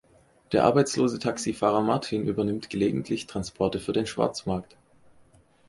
Der 0.51 0.63
arbeitslose 0.63 1.19
Taxifahrer 1.19 1.81
Martin 1.81 2.25
übernimmt 2.27 2.71
gelegentlich 2.71 3.27
Transporte 3.27 3.79
für 3.79 3.93
den 3.93 4.07
Schwarzmarkt. 4.07 4.75